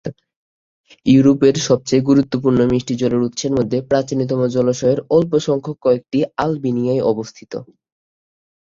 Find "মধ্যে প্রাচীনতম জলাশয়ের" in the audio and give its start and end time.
3.57-4.99